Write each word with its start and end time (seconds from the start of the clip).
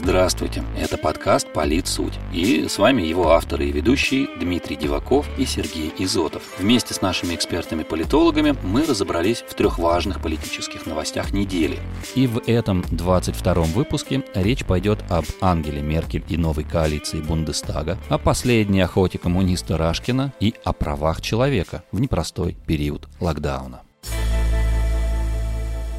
Здравствуйте, 0.00 0.62
это 0.78 0.96
подкаст 0.96 1.52
«Политсуть». 1.52 2.12
И 2.32 2.68
с 2.68 2.78
вами 2.78 3.02
его 3.02 3.30
авторы 3.30 3.66
и 3.66 3.72
ведущие 3.72 4.28
Дмитрий 4.38 4.76
Диваков 4.76 5.26
и 5.36 5.44
Сергей 5.44 5.92
Изотов. 5.98 6.44
Вместе 6.56 6.94
с 6.94 7.02
нашими 7.02 7.34
экспертами-политологами 7.34 8.54
мы 8.62 8.86
разобрались 8.86 9.42
в 9.42 9.54
трех 9.54 9.80
важных 9.80 10.22
политических 10.22 10.86
новостях 10.86 11.32
недели. 11.32 11.80
И 12.14 12.28
в 12.28 12.40
этом 12.46 12.82
22-м 12.82 13.72
выпуске 13.72 14.22
речь 14.34 14.64
пойдет 14.64 15.00
об 15.10 15.24
Ангеле 15.40 15.82
Меркель 15.82 16.24
и 16.28 16.36
новой 16.36 16.62
коалиции 16.62 17.20
Бундестага, 17.20 17.98
о 18.08 18.18
последней 18.18 18.82
охоте 18.82 19.18
коммуниста 19.18 19.76
Рашкина 19.76 20.32
и 20.38 20.54
о 20.62 20.72
правах 20.74 21.20
человека 21.20 21.82
в 21.90 22.00
непростой 22.00 22.56
период 22.68 23.08
локдауна. 23.18 23.82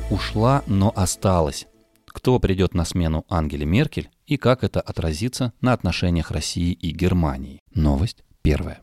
Ушла, 0.09 0.63
но 0.67 0.93
осталась 0.95 1.67
кто 2.11 2.39
придет 2.39 2.73
на 2.73 2.85
смену 2.85 3.25
Ангеле 3.29 3.65
Меркель 3.65 4.09
и 4.27 4.37
как 4.37 4.63
это 4.63 4.81
отразится 4.81 5.53
на 5.61 5.73
отношениях 5.73 6.31
России 6.31 6.73
и 6.73 6.91
Германии. 6.91 7.59
Новость 7.73 8.23
первая. 8.41 8.81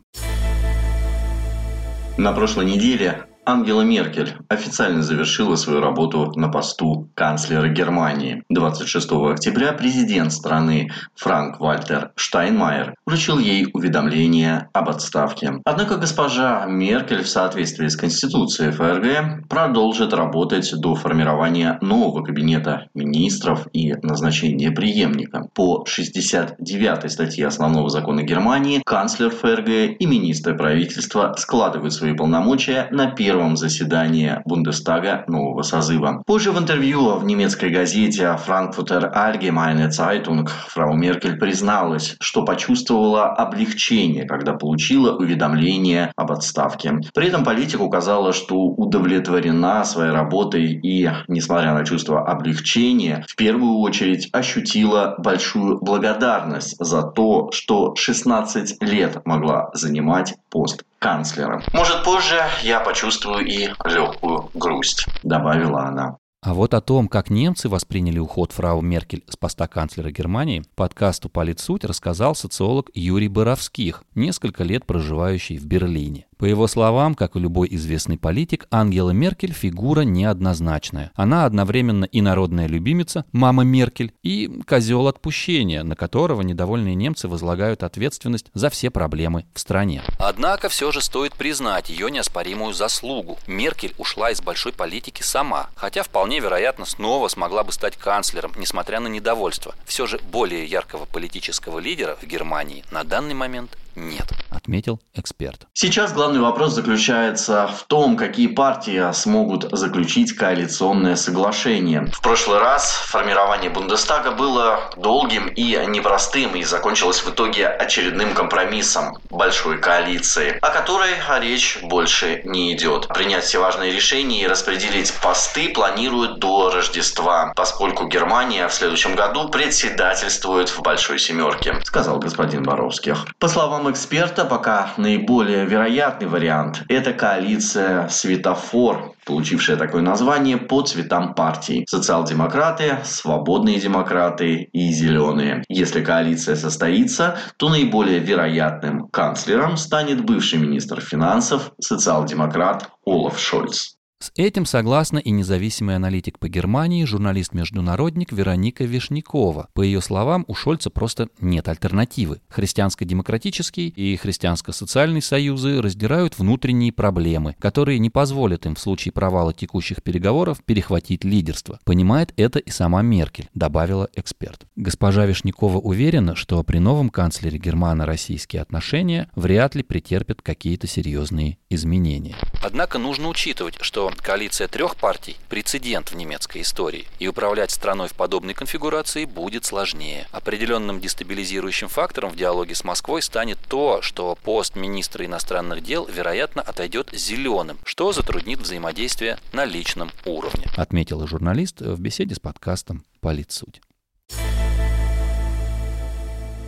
На 2.16 2.32
прошлой 2.32 2.64
неделе 2.64 3.26
Ангела 3.48 3.82
Меркель 3.82 4.34
официально 4.48 5.04
завершила 5.04 5.54
свою 5.54 5.80
работу 5.80 6.32
на 6.34 6.48
посту 6.48 7.08
канцлера 7.14 7.68
Германии. 7.68 8.42
26 8.48 9.08
октября 9.12 9.72
президент 9.72 10.32
страны 10.32 10.90
Франк 11.14 11.60
Вальтер 11.60 12.10
Штайнмайер 12.16 12.96
вручил 13.06 13.38
ей 13.38 13.68
уведомление 13.72 14.68
об 14.72 14.88
отставке. 14.88 15.60
Однако 15.64 15.96
госпожа 15.96 16.66
Меркель 16.66 17.22
в 17.22 17.28
соответствии 17.28 17.86
с 17.86 17.94
Конституцией 17.94 18.72
ФРГ 18.72 19.48
продолжит 19.48 20.12
работать 20.12 20.68
до 20.80 20.96
формирования 20.96 21.78
нового 21.80 22.24
кабинета 22.24 22.88
министров 22.94 23.68
и 23.72 23.94
назначения 24.02 24.72
преемника. 24.72 25.48
По 25.54 25.84
69 25.86 27.12
статье 27.12 27.46
Основного 27.46 27.90
закона 27.90 28.24
Германии 28.24 28.82
канцлер 28.84 29.30
ФРГ 29.30 30.00
и 30.00 30.04
министры 30.04 30.56
правительства 30.56 31.32
складывают 31.38 31.92
свои 31.92 32.12
полномочия 32.12 32.88
на 32.90 33.12
первом 33.12 33.35
первом 33.36 33.56
заседании 33.58 34.40
Бундестага 34.46 35.24
нового 35.28 35.60
созыва. 35.60 36.22
Позже 36.24 36.52
в 36.52 36.58
интервью 36.58 37.16
в 37.16 37.24
немецкой 37.26 37.68
газете 37.68 38.34
Frankfurter 38.46 39.12
Allgemeine 39.12 39.90
Zeitung 39.90 40.48
фрау 40.68 40.94
Меркель 40.94 41.36
призналась, 41.36 42.16
что 42.18 42.46
почувствовала 42.46 43.26
облегчение, 43.26 44.24
когда 44.24 44.54
получила 44.54 45.14
уведомление 45.14 46.12
об 46.16 46.32
отставке. 46.32 46.98
При 47.14 47.28
этом 47.28 47.44
политик 47.44 47.82
указала, 47.82 48.32
что 48.32 48.56
удовлетворена 48.56 49.84
своей 49.84 50.12
работой 50.12 50.72
и, 50.72 51.10
несмотря 51.28 51.74
на 51.74 51.84
чувство 51.84 52.26
облегчения, 52.26 53.22
в 53.28 53.36
первую 53.36 53.80
очередь 53.80 54.30
ощутила 54.32 55.14
большую 55.18 55.78
благодарность 55.82 56.76
за 56.78 57.02
то, 57.02 57.50
что 57.52 57.94
16 57.96 58.82
лет 58.82 59.20
могла 59.26 59.68
занимать 59.74 60.36
пост 60.56 60.84
канцлера. 60.98 61.62
Может, 61.74 62.02
позже 62.02 62.40
я 62.62 62.80
почувствую 62.80 63.44
и 63.44 63.68
легкую 63.84 64.48
грусть, 64.54 65.04
добавила 65.22 65.82
она. 65.82 66.16
А 66.42 66.54
вот 66.54 66.72
о 66.72 66.80
том, 66.80 67.08
как 67.08 67.28
немцы 67.28 67.68
восприняли 67.68 68.18
уход 68.18 68.52
фрау 68.52 68.80
Меркель 68.80 69.22
с 69.28 69.36
поста 69.36 69.66
канцлера 69.68 70.10
Германии, 70.10 70.64
подкасту 70.74 71.28
«Политсуть» 71.28 71.84
рассказал 71.84 72.34
социолог 72.34 72.88
Юрий 72.94 73.28
Боровских, 73.28 74.02
несколько 74.14 74.64
лет 74.64 74.86
проживающий 74.86 75.58
в 75.58 75.66
Берлине. 75.66 76.26
По 76.38 76.44
его 76.44 76.66
словам, 76.66 77.14
как 77.14 77.34
и 77.34 77.40
любой 77.40 77.68
известный 77.70 78.18
политик, 78.18 78.66
Ангела 78.70 79.10
Меркель 79.10 79.54
фигура 79.54 80.02
неоднозначная. 80.02 81.10
Она 81.14 81.46
одновременно 81.46 82.04
и 82.04 82.20
народная 82.20 82.66
любимица, 82.66 83.24
мама 83.32 83.64
Меркель, 83.64 84.12
и 84.22 84.60
козел 84.66 85.08
отпущения, 85.08 85.82
на 85.82 85.96
которого 85.96 86.42
недовольные 86.42 86.94
немцы 86.94 87.26
возлагают 87.26 87.82
ответственность 87.82 88.50
за 88.52 88.68
все 88.68 88.90
проблемы 88.90 89.46
в 89.54 89.60
стране. 89.60 90.02
Однако 90.18 90.68
все 90.68 90.92
же 90.92 91.00
стоит 91.00 91.34
признать 91.34 91.88
ее 91.88 92.10
неоспоримую 92.10 92.74
заслугу. 92.74 93.38
Меркель 93.46 93.94
ушла 93.96 94.30
из 94.30 94.42
большой 94.42 94.72
политики 94.72 95.22
сама, 95.22 95.70
хотя 95.74 96.02
вполне 96.02 96.40
вероятно 96.40 96.84
снова 96.84 97.28
смогла 97.28 97.64
бы 97.64 97.72
стать 97.72 97.96
канцлером, 97.96 98.52
несмотря 98.58 99.00
на 99.00 99.08
недовольство. 99.08 99.74
Все 99.86 100.06
же 100.06 100.20
более 100.30 100.66
яркого 100.66 101.06
политического 101.06 101.78
лидера 101.78 102.18
в 102.20 102.26
Германии 102.26 102.84
на 102.90 103.04
данный 103.04 103.34
момент 103.34 103.78
нет, 103.96 104.26
отметил 104.50 105.00
эксперт. 105.14 105.66
Сейчас 105.72 106.12
главный 106.12 106.40
вопрос 106.40 106.74
заключается 106.74 107.66
в 107.68 107.84
том, 107.84 108.16
какие 108.16 108.46
партии 108.46 109.12
смогут 109.12 109.68
заключить 109.72 110.36
коалиционное 110.36 111.16
соглашение. 111.16 112.06
В 112.12 112.20
прошлый 112.20 112.58
раз 112.58 112.92
формирование 112.92 113.70
Бундестага 113.70 114.32
было 114.32 114.90
долгим 114.96 115.48
и 115.48 115.82
непростым 115.88 116.54
и 116.56 116.62
закончилось 116.62 117.20
в 117.20 117.30
итоге 117.30 117.68
очередным 117.68 118.34
компромиссом 118.34 119.18
большой 119.30 119.78
коалиции, 119.78 120.58
о 120.60 120.70
которой 120.70 121.14
речь 121.40 121.78
больше 121.82 122.42
не 122.44 122.74
идет. 122.74 123.08
Принять 123.08 123.44
все 123.44 123.60
важные 123.60 123.92
решения 123.92 124.42
и 124.42 124.46
распределить 124.46 125.12
посты 125.22 125.70
планируют 125.70 126.38
до 126.38 126.70
Рождества, 126.70 127.52
поскольку 127.56 128.06
Германия 128.06 128.68
в 128.68 128.74
следующем 128.74 129.16
году 129.16 129.48
председательствует 129.48 130.68
в 130.68 130.82
Большой 130.82 131.18
Семерке, 131.18 131.80
сказал 131.84 132.18
господин 132.18 132.62
Боровских. 132.62 133.26
По 133.38 133.48
словам 133.48 133.85
эксперта, 133.90 134.44
пока 134.44 134.92
наиболее 134.96 135.66
вероятный 135.66 136.28
вариант– 136.28 136.82
это 136.88 137.12
коалиция 137.12 138.08
«Светофор», 138.08 139.14
получившая 139.24 139.76
такое 139.76 140.02
название 140.02 140.56
по 140.56 140.82
цветам 140.82 141.34
партий. 141.34 141.84
Социал-демократы, 141.88 142.98
свободные 143.04 143.80
демократы 143.80 144.68
и 144.72 144.92
зеленые. 144.92 145.64
Если 145.68 146.02
коалиция 146.02 146.56
состоится, 146.56 147.38
то 147.56 147.68
наиболее 147.68 148.20
вероятным 148.20 149.08
канцлером 149.08 149.76
станет 149.76 150.24
бывший 150.24 150.58
министр 150.58 151.00
финансов, 151.00 151.72
социал-демократ 151.80 152.90
Олаф 153.04 153.38
Шольц. 153.38 153.95
С 154.18 154.32
этим 154.34 154.64
согласна 154.64 155.18
и 155.18 155.30
независимый 155.30 155.94
аналитик 155.94 156.38
по 156.38 156.48
Германии, 156.48 157.04
журналист-международник 157.04 158.32
Вероника 158.32 158.84
Вишнякова. 158.84 159.68
По 159.74 159.82
ее 159.82 160.00
словам, 160.00 160.46
у 160.48 160.54
Шольца 160.54 160.88
просто 160.88 161.28
нет 161.38 161.68
альтернативы. 161.68 162.40
Христианско-демократический 162.48 163.88
и 163.88 164.16
христианско-социальный 164.16 165.20
союзы 165.20 165.82
раздирают 165.82 166.38
внутренние 166.38 166.92
проблемы, 166.92 167.56
которые 167.58 167.98
не 167.98 168.08
позволят 168.08 168.64
им 168.64 168.74
в 168.74 168.80
случае 168.80 169.12
провала 169.12 169.52
текущих 169.52 170.02
переговоров 170.02 170.64
перехватить 170.64 171.22
лидерство. 171.22 171.78
Понимает 171.84 172.32
это 172.38 172.58
и 172.58 172.70
сама 172.70 173.02
Меркель, 173.02 173.50
добавила 173.52 174.08
эксперт. 174.14 174.66
Госпожа 174.76 175.26
Вишнякова 175.26 175.76
уверена, 175.76 176.34
что 176.34 176.62
при 176.62 176.78
новом 176.78 177.10
канцлере 177.10 177.58
германо-российские 177.58 178.62
отношения 178.62 179.28
вряд 179.36 179.74
ли 179.74 179.82
претерпят 179.82 180.40
какие-то 180.40 180.86
серьезные 180.86 181.58
изменения. 181.70 182.36
Однако 182.62 182.98
нужно 182.98 183.28
учитывать, 183.28 183.76
что 183.80 184.12
коалиция 184.16 184.68
трех 184.68 184.96
партий– 184.96 185.36
прецедент 185.48 186.10
в 186.10 186.16
немецкой 186.16 186.62
истории, 186.62 187.06
и 187.18 187.28
управлять 187.28 187.70
страной 187.70 188.08
в 188.08 188.14
подобной 188.14 188.54
конфигурации 188.54 189.24
будет 189.24 189.64
сложнее. 189.64 190.26
Определенным 190.32 191.00
дестабилизирующим 191.00 191.88
фактором 191.88 192.30
в 192.30 192.36
диалоге 192.36 192.74
с 192.74 192.84
Москвой 192.84 193.22
станет 193.22 193.58
то, 193.68 194.00
что 194.02 194.36
пост 194.42 194.76
министра 194.76 195.24
иностранных 195.24 195.82
дел, 195.82 196.06
вероятно, 196.06 196.62
отойдет 196.62 197.10
зеленым, 197.12 197.78
что 197.84 198.12
затруднит 198.12 198.60
взаимодействие 198.60 199.38
на 199.52 199.64
личном 199.64 200.10
уровне, 200.24 200.64
отметила 200.76 201.26
журналист 201.26 201.80
в 201.80 202.00
беседе 202.00 202.34
с 202.34 202.40
подкастом 202.40 203.04
«Политсуть». 203.20 203.80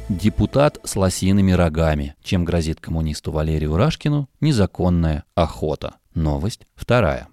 Депутат 0.08 0.78
с 0.84 0.96
лосиными 0.96 1.52
рогами, 1.52 2.14
чем 2.22 2.46
грозит 2.46 2.80
коммунисту 2.80 3.30
Валерию 3.30 3.76
Рашкину 3.76 4.30
незаконная 4.40 5.24
охота. 5.34 5.96
Новость 6.14 6.66
вторая. 6.74 7.28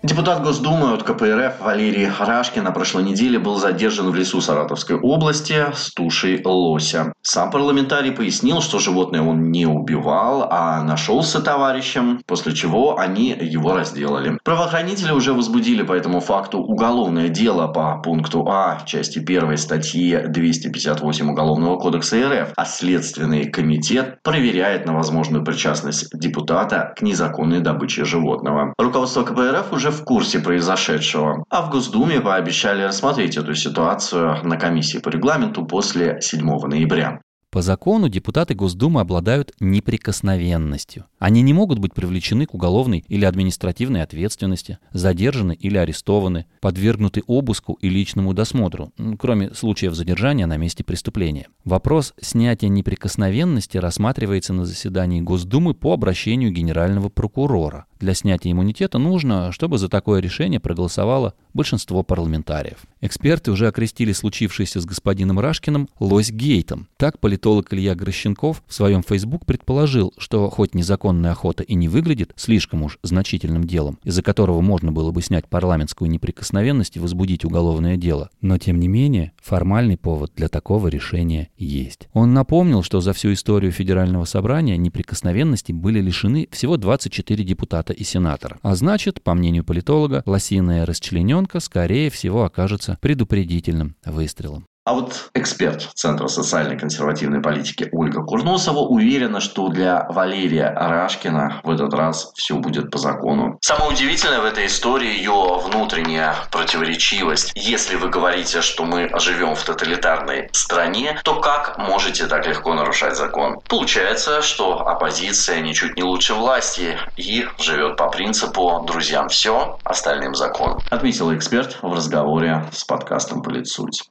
Депутат 0.00 0.44
Госдумы 0.44 0.92
от 0.92 1.02
КПРФ 1.02 1.60
Валерий 1.60 2.08
Рашкин 2.20 2.62
на 2.62 2.70
прошлой 2.70 3.02
неделе 3.02 3.40
был 3.40 3.56
задержан 3.56 4.12
в 4.12 4.14
лесу 4.14 4.40
Саратовской 4.40 4.96
области 4.96 5.66
с 5.74 5.92
тушей 5.92 6.40
лося. 6.44 7.12
Сам 7.22 7.50
парламентарий 7.50 8.12
пояснил, 8.12 8.60
что 8.60 8.78
животное 8.78 9.22
он 9.22 9.50
не 9.50 9.66
убивал, 9.66 10.46
а 10.52 10.84
нашелся 10.84 11.40
товарищем, 11.40 12.22
после 12.26 12.54
чего 12.54 12.96
они 12.96 13.36
его 13.40 13.74
разделали. 13.74 14.38
Правоохранители 14.44 15.10
уже 15.10 15.32
возбудили 15.32 15.82
по 15.82 15.94
этому 15.94 16.20
факту 16.20 16.58
уголовное 16.58 17.28
дело 17.28 17.66
по 17.66 18.00
пункту 18.00 18.46
А 18.48 18.80
части 18.86 19.18
1 19.18 19.56
статьи 19.56 20.16
258 20.28 21.28
Уголовного 21.28 21.76
кодекса 21.76 22.16
РФ, 22.18 22.52
а 22.54 22.64
Следственный 22.64 23.50
комитет 23.50 24.22
проверяет 24.22 24.86
на 24.86 24.94
возможную 24.94 25.44
причастность 25.44 26.08
депутата 26.16 26.94
к 26.96 27.02
незаконной 27.02 27.58
добыче 27.58 28.04
животного. 28.04 28.74
Руководство 28.78 29.24
КПРФ 29.24 29.72
уже 29.72 29.87
в 29.90 30.04
курсе 30.04 30.40
произошедшего, 30.40 31.44
а 31.48 31.62
в 31.62 31.70
Госдуме 31.70 32.20
пообещали 32.20 32.82
рассмотреть 32.82 33.36
эту 33.36 33.54
ситуацию 33.54 34.38
на 34.44 34.56
комиссии 34.56 34.98
по 34.98 35.08
регламенту 35.08 35.64
после 35.64 36.18
7 36.20 36.44
ноября. 36.66 37.20
По 37.50 37.62
закону 37.62 38.10
депутаты 38.10 38.54
Госдумы 38.54 39.00
обладают 39.00 39.54
неприкосновенностью. 39.58 41.06
Они 41.18 41.40
не 41.40 41.54
могут 41.54 41.78
быть 41.78 41.94
привлечены 41.94 42.44
к 42.44 42.52
уголовной 42.52 43.06
или 43.08 43.24
административной 43.24 44.02
ответственности, 44.02 44.78
задержаны 44.92 45.54
или 45.54 45.78
арестованы, 45.78 46.44
подвергнуты 46.60 47.22
обыску 47.26 47.78
и 47.80 47.88
личному 47.88 48.34
досмотру, 48.34 48.92
кроме 49.18 49.54
случаев 49.54 49.94
задержания 49.94 50.46
на 50.46 50.58
месте 50.58 50.84
преступления. 50.84 51.48
Вопрос 51.64 52.12
снятия 52.20 52.68
неприкосновенности 52.68 53.78
рассматривается 53.78 54.52
на 54.52 54.66
заседании 54.66 55.22
Госдумы 55.22 55.72
по 55.72 55.94
обращению 55.94 56.52
генерального 56.52 57.08
прокурора. 57.08 57.86
Для 58.00 58.14
снятия 58.14 58.52
иммунитета 58.52 58.98
нужно, 58.98 59.50
чтобы 59.52 59.78
за 59.78 59.88
такое 59.88 60.20
решение 60.20 60.60
проголосовало 60.60 61.34
большинство 61.52 62.02
парламентариев. 62.02 62.78
Эксперты 63.00 63.50
уже 63.50 63.66
окрестили 63.66 64.12
случившееся 64.12 64.80
с 64.80 64.86
господином 64.86 65.40
Рашкиным 65.40 65.88
«лось 65.98 66.30
гейтом». 66.30 66.88
Так 66.96 67.18
политолог 67.18 67.72
Илья 67.72 67.94
Грощенков 67.94 68.62
в 68.66 68.74
своем 68.74 69.02
фейсбук 69.02 69.46
предположил, 69.46 70.12
что 70.18 70.48
хоть 70.50 70.74
незаконная 70.74 71.32
охота 71.32 71.64
и 71.64 71.74
не 71.74 71.88
выглядит 71.88 72.32
слишком 72.36 72.82
уж 72.84 72.98
значительным 73.02 73.64
делом, 73.64 73.98
из-за 74.04 74.22
которого 74.22 74.60
можно 74.60 74.92
было 74.92 75.10
бы 75.10 75.20
снять 75.22 75.48
парламентскую 75.48 76.10
неприкосновенность 76.10 76.96
и 76.96 77.00
возбудить 77.00 77.44
уголовное 77.44 77.96
дело, 77.96 78.30
но 78.40 78.58
тем 78.58 78.78
не 78.78 78.88
менее 78.88 79.32
формальный 79.48 79.96
повод 79.96 80.32
для 80.36 80.48
такого 80.48 80.88
решения 80.88 81.48
есть. 81.56 82.08
Он 82.12 82.34
напомнил, 82.34 82.82
что 82.82 83.00
за 83.00 83.12
всю 83.14 83.32
историю 83.32 83.72
Федерального 83.72 84.26
собрания 84.26 84.76
неприкосновенности 84.76 85.72
были 85.72 86.00
лишены 86.00 86.48
всего 86.52 86.76
24 86.76 87.44
депутата 87.44 87.94
и 87.94 88.04
сенатора. 88.04 88.58
А 88.62 88.74
значит, 88.74 89.22
по 89.22 89.34
мнению 89.34 89.64
политолога, 89.64 90.22
лосиная 90.26 90.84
расчлененка 90.84 91.60
скорее 91.60 92.10
всего, 92.10 92.44
окажется 92.44 92.98
предупредительным 93.00 93.96
выстрелом. 94.04 94.66
А 94.88 94.94
вот 94.94 95.28
эксперт 95.34 95.90
Центра 95.94 96.28
социальной 96.28 96.78
консервативной 96.78 97.42
политики 97.42 97.90
Ольга 97.92 98.22
Курносова 98.22 98.78
уверена, 98.78 99.38
что 99.38 99.68
для 99.68 100.06
Валерия 100.08 100.70
Рашкина 100.74 101.60
в 101.62 101.70
этот 101.70 101.92
раз 101.92 102.32
все 102.34 102.54
будет 102.56 102.90
по 102.90 102.96
закону. 102.96 103.58
Самое 103.60 103.90
удивительное 103.90 104.40
в 104.40 104.46
этой 104.46 104.64
истории 104.64 105.10
ее 105.10 105.60
внутренняя 105.62 106.34
противоречивость. 106.50 107.52
Если 107.54 107.96
вы 107.96 108.08
говорите, 108.08 108.62
что 108.62 108.86
мы 108.86 109.10
живем 109.20 109.56
в 109.56 109.62
тоталитарной 109.62 110.48
стране, 110.52 111.20
то 111.22 111.38
как 111.38 111.76
можете 111.76 112.26
так 112.26 112.46
легко 112.46 112.72
нарушать 112.72 113.14
закон? 113.14 113.60
Получается, 113.68 114.40
что 114.40 114.88
оппозиция 114.88 115.60
ничуть 115.60 115.98
не 115.98 116.02
лучше 116.02 116.32
власти 116.32 116.96
и 117.18 117.46
живет 117.58 117.98
по 117.98 118.08
принципу 118.08 118.82
«друзьям 118.86 119.28
все, 119.28 119.78
остальным 119.84 120.34
закон», 120.34 120.78
отметил 120.88 121.34
эксперт 121.34 121.76
в 121.82 121.92
разговоре 121.92 122.64
с 122.72 122.84
подкастом 122.84 123.42
«Политсуть». 123.42 124.08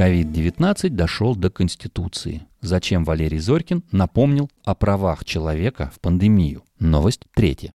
COVID-19 0.00 0.88
дошел 0.88 1.36
до 1.36 1.50
Конституции. 1.50 2.46
Зачем 2.62 3.04
Валерий 3.04 3.38
Зорькин 3.38 3.82
напомнил 3.92 4.48
о 4.64 4.74
правах 4.74 5.26
человека 5.26 5.92
в 5.94 6.00
пандемию? 6.00 6.62
Новость 6.78 7.26
третья. 7.34 7.70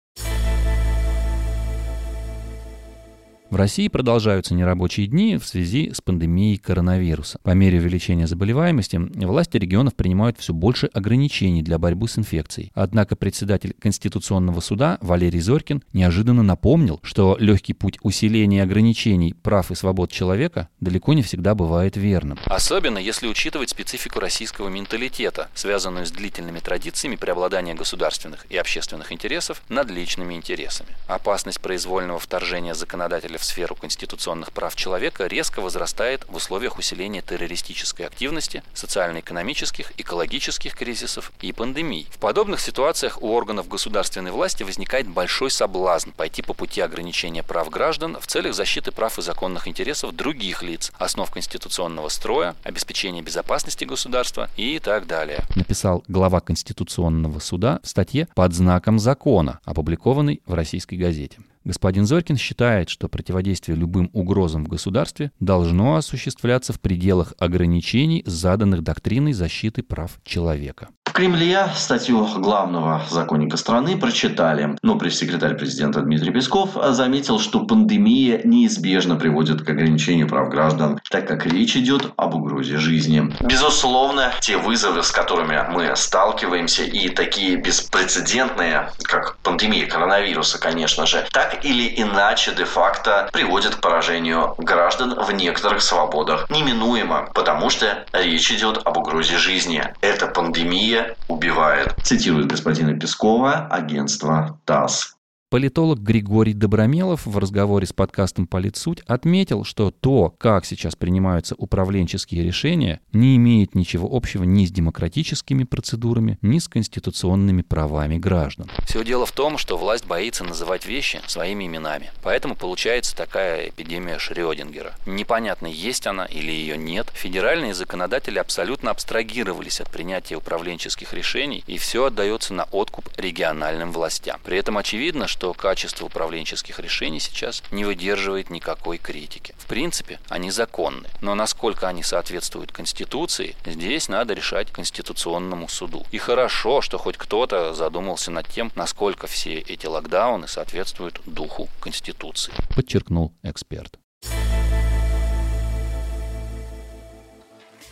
В 3.54 3.56
России 3.56 3.86
продолжаются 3.86 4.52
нерабочие 4.52 5.06
дни 5.06 5.36
в 5.36 5.46
связи 5.46 5.92
с 5.94 6.00
пандемией 6.00 6.58
коронавируса. 6.58 7.38
По 7.44 7.50
мере 7.50 7.78
увеличения 7.78 8.26
заболеваемости 8.26 8.96
власти 8.96 9.58
регионов 9.58 9.94
принимают 9.94 10.40
все 10.40 10.52
больше 10.52 10.86
ограничений 10.92 11.62
для 11.62 11.78
борьбы 11.78 12.08
с 12.08 12.18
инфекцией. 12.18 12.72
Однако 12.74 13.14
председатель 13.14 13.76
Конституционного 13.78 14.58
суда 14.58 14.98
Валерий 15.00 15.38
Зорькин 15.38 15.84
неожиданно 15.92 16.42
напомнил, 16.42 16.98
что 17.04 17.36
легкий 17.38 17.74
путь 17.74 17.96
усиления 18.02 18.60
ограничений 18.60 19.34
прав 19.34 19.70
и 19.70 19.76
свобод 19.76 20.10
человека 20.10 20.68
далеко 20.80 21.12
не 21.12 21.22
всегда 21.22 21.54
бывает 21.54 21.96
верным. 21.96 22.40
Особенно 22.46 22.98
если 22.98 23.28
учитывать 23.28 23.70
специфику 23.70 24.18
российского 24.18 24.68
менталитета, 24.68 25.48
связанную 25.54 26.06
с 26.06 26.10
длительными 26.10 26.58
традициями 26.58 27.14
преобладания 27.14 27.74
государственных 27.76 28.46
и 28.50 28.56
общественных 28.56 29.12
интересов 29.12 29.62
над 29.68 29.92
личными 29.92 30.34
интересами. 30.34 30.90
Опасность 31.06 31.60
произвольного 31.60 32.18
вторжения 32.18 32.74
законодателя 32.74 33.38
в 33.38 33.43
сферу 33.44 33.74
конституционных 33.74 34.52
прав 34.52 34.74
человека 34.74 35.26
резко 35.26 35.60
возрастает 35.60 36.24
в 36.28 36.34
условиях 36.34 36.78
усиления 36.78 37.22
террористической 37.22 38.06
активности, 38.06 38.62
социально-экономических, 38.74 39.92
экологических 39.98 40.74
кризисов 40.74 41.32
и 41.40 41.52
пандемий. 41.52 42.08
В 42.10 42.18
подобных 42.18 42.60
ситуациях 42.60 43.22
у 43.22 43.30
органов 43.32 43.68
государственной 43.68 44.32
власти 44.32 44.62
возникает 44.62 45.08
большой 45.08 45.50
соблазн 45.50 46.10
пойти 46.10 46.42
по 46.42 46.54
пути 46.54 46.80
ограничения 46.80 47.42
прав 47.42 47.70
граждан 47.70 48.18
в 48.20 48.26
целях 48.26 48.54
защиты 48.54 48.90
прав 48.90 49.18
и 49.18 49.22
законных 49.22 49.68
интересов 49.68 50.14
других 50.16 50.62
лиц, 50.62 50.92
основ 50.98 51.30
конституционного 51.30 52.08
строя, 52.08 52.54
обеспечения 52.64 53.22
безопасности 53.22 53.84
государства 53.84 54.48
и 54.56 54.78
так 54.78 55.06
далее. 55.06 55.44
Написал 55.54 56.02
глава 56.08 56.40
Конституционного 56.40 57.38
суда 57.38 57.80
в 57.82 57.88
статье 57.88 58.28
«Под 58.34 58.54
знаком 58.54 58.98
закона», 58.98 59.60
опубликованной 59.64 60.40
в 60.46 60.54
российской 60.54 60.96
газете. 60.96 61.38
Господин 61.64 62.04
Зорькин 62.04 62.36
считает, 62.36 62.90
что 62.90 63.08
противодействие 63.08 63.76
любым 63.76 64.10
угрозам 64.12 64.64
в 64.64 64.68
государстве 64.68 65.32
должно 65.40 65.96
осуществляться 65.96 66.74
в 66.74 66.80
пределах 66.80 67.32
ограничений, 67.38 68.22
заданных 68.26 68.82
доктриной 68.82 69.32
защиты 69.32 69.82
прав 69.82 70.20
человека. 70.24 70.88
Кремле 71.14 71.68
статью 71.76 72.26
главного 72.38 73.00
законника 73.08 73.56
страны 73.56 73.96
прочитали, 73.96 74.76
но 74.82 74.96
пресс-секретарь 74.96 75.54
президента 75.54 76.00
Дмитрий 76.00 76.32
Песков 76.32 76.70
заметил, 76.88 77.38
что 77.38 77.60
пандемия 77.60 78.40
неизбежно 78.42 79.14
приводит 79.14 79.62
к 79.64 79.70
ограничению 79.70 80.26
прав 80.26 80.48
граждан, 80.48 80.98
так 81.08 81.28
как 81.28 81.46
речь 81.46 81.76
идет 81.76 82.12
об 82.16 82.34
угрозе 82.34 82.78
жизни. 82.78 83.32
Безусловно, 83.38 84.32
те 84.40 84.56
вызовы, 84.56 85.04
с 85.04 85.12
которыми 85.12 85.64
мы 85.70 85.94
сталкиваемся, 85.94 86.82
и 86.82 87.08
такие 87.08 87.58
беспрецедентные, 87.58 88.90
как 89.04 89.36
пандемия 89.44 89.86
коронавируса, 89.86 90.58
конечно 90.58 91.06
же, 91.06 91.24
так 91.30 91.64
или 91.64 91.94
иначе 91.96 92.52
де-факто 92.56 93.30
приводят 93.32 93.76
к 93.76 93.80
поражению 93.80 94.56
граждан 94.58 95.14
в 95.16 95.30
некоторых 95.30 95.80
свободах. 95.80 96.50
Неминуемо, 96.50 97.28
потому 97.34 97.70
что 97.70 98.04
речь 98.12 98.50
идет 98.50 98.80
об 98.84 98.96
угрозе 98.96 99.38
жизни. 99.38 99.84
Эта 100.00 100.26
пандемия 100.26 101.03
убивает. 101.28 101.96
Цитирует 102.02 102.46
господина 102.46 102.98
Пескова 102.98 103.66
агентство 103.70 104.60
ТАСС. 104.64 105.16
Политолог 105.54 106.00
Григорий 106.00 106.52
Добромелов 106.52 107.26
в 107.26 107.38
разговоре 107.38 107.86
с 107.86 107.92
подкастом 107.92 108.48
«Политсуть» 108.48 109.02
отметил, 109.06 109.62
что 109.62 109.92
то, 109.92 110.30
как 110.30 110.64
сейчас 110.64 110.96
принимаются 110.96 111.54
управленческие 111.56 112.42
решения, 112.42 112.98
не 113.12 113.36
имеет 113.36 113.76
ничего 113.76 114.08
общего 114.10 114.42
ни 114.42 114.66
с 114.66 114.72
демократическими 114.72 115.62
процедурами, 115.62 116.40
ни 116.42 116.58
с 116.58 116.66
конституционными 116.66 117.62
правами 117.62 118.18
граждан. 118.18 118.68
Все 118.84 119.04
дело 119.04 119.26
в 119.26 119.30
том, 119.30 119.56
что 119.56 119.76
власть 119.76 120.08
боится 120.08 120.42
называть 120.42 120.86
вещи 120.86 121.20
своими 121.28 121.68
именами. 121.68 122.10
Поэтому 122.24 122.56
получается 122.56 123.14
такая 123.14 123.68
эпидемия 123.68 124.18
Шрёдингера. 124.18 124.94
Непонятно, 125.06 125.68
есть 125.68 126.08
она 126.08 126.24
или 126.24 126.50
ее 126.50 126.76
нет. 126.76 127.06
Федеральные 127.14 127.74
законодатели 127.74 128.40
абсолютно 128.40 128.90
абстрагировались 128.90 129.80
от 129.80 129.88
принятия 129.88 130.34
управленческих 130.34 131.12
решений, 131.12 131.62
и 131.68 131.78
все 131.78 132.06
отдается 132.06 132.54
на 132.54 132.64
откуп 132.72 133.08
региональным 133.16 133.92
властям. 133.92 134.40
При 134.42 134.58
этом 134.58 134.78
очевидно, 134.78 135.28
что 135.28 135.43
что 135.44 135.52
качество 135.52 136.06
управленческих 136.06 136.80
решений 136.80 137.20
сейчас 137.20 137.62
не 137.70 137.84
выдерживает 137.84 138.48
никакой 138.48 138.96
критики. 138.96 139.54
В 139.58 139.66
принципе, 139.66 140.18
они 140.30 140.50
законны, 140.50 141.06
но 141.20 141.34
насколько 141.34 141.86
они 141.86 142.02
соответствуют 142.02 142.72
Конституции, 142.72 143.54
здесь 143.66 144.08
надо 144.08 144.32
решать 144.32 144.70
Конституционному 144.70 145.68
суду. 145.68 146.06
И 146.12 146.16
хорошо, 146.16 146.80
что 146.80 146.96
хоть 146.96 147.18
кто-то 147.18 147.74
задумался 147.74 148.30
над 148.30 148.48
тем, 148.48 148.72
насколько 148.74 149.26
все 149.26 149.58
эти 149.58 149.84
локдауны 149.84 150.48
соответствуют 150.48 151.20
духу 151.26 151.68
Конституции. 151.78 152.54
Подчеркнул 152.74 153.34
эксперт. 153.42 153.98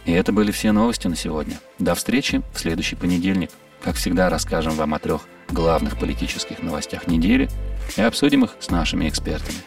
И 0.07 0.13
это 0.13 0.33
были 0.33 0.53
все 0.53 0.73
новости 0.73 1.07
на 1.07 1.17
сегодня. 1.17 1.61
До 1.79 1.95
встречи 1.95 2.41
в 2.55 2.59
следующий 2.59 2.97
понедельник. 2.97 3.51
Как 3.83 3.97
всегда, 3.97 4.31
расскажем 4.31 4.73
вам 4.73 4.95
о 4.95 4.99
трех 4.99 5.29
главных 5.53 5.99
политических 5.99 6.63
новостях 6.63 7.07
недели 7.07 7.49
и 7.97 8.03
обсудим 8.03 8.45
их 8.45 8.57
с 8.61 8.71
нашими 8.71 9.09
экспертами. 9.09 9.59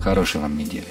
Хорошей 0.00 0.40
вам 0.40 0.56
недели. 0.56 0.86